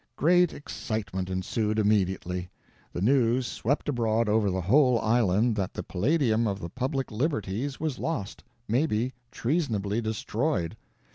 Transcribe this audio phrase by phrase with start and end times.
[0.15, 2.49] Great excitement ensued immediately.
[2.91, 7.79] The news swept abroad over the whole island that the palladium of the public liberties
[7.79, 10.75] was lost maybe treasonably destroyed.